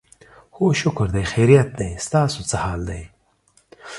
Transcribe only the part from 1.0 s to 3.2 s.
دی، خیریت دی، ستاسو څه حال دی؟